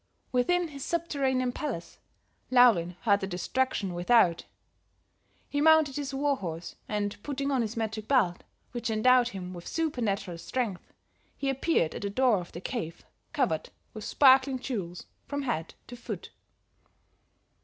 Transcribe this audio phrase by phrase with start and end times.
[0.31, 1.99] "Within his subterranean palace,
[2.49, 4.45] Laurin heard the destruction without;
[5.47, 8.41] he mounted his war horse, and putting on his magic belt,
[8.71, 10.91] which endowed him with supernatural strength,
[11.37, 15.95] he appeared at the door of the cave covered with sparkling jewels from head to
[15.95, 16.31] foot.